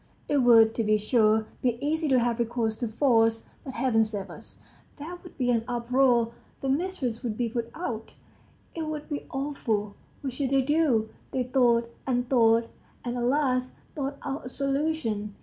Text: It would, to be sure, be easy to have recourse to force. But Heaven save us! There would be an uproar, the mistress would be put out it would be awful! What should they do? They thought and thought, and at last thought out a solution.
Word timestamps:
It 0.27 0.37
would, 0.37 0.73
to 0.73 0.83
be 0.83 0.97
sure, 0.97 1.45
be 1.61 1.77
easy 1.79 2.07
to 2.07 2.17
have 2.17 2.39
recourse 2.39 2.75
to 2.77 2.87
force. 2.87 3.45
But 3.63 3.75
Heaven 3.75 4.03
save 4.03 4.31
us! 4.31 4.57
There 4.97 5.15
would 5.21 5.37
be 5.37 5.51
an 5.51 5.63
uproar, 5.67 6.31
the 6.61 6.69
mistress 6.69 7.21
would 7.21 7.37
be 7.37 7.49
put 7.49 7.69
out 7.75 8.15
it 8.73 8.87
would 8.87 9.09
be 9.09 9.27
awful! 9.29 9.95
What 10.21 10.33
should 10.33 10.49
they 10.49 10.63
do? 10.63 11.09
They 11.29 11.43
thought 11.43 11.93
and 12.07 12.27
thought, 12.27 12.67
and 13.05 13.15
at 13.15 13.23
last 13.25 13.75
thought 13.93 14.17
out 14.23 14.45
a 14.45 14.49
solution. 14.49 15.35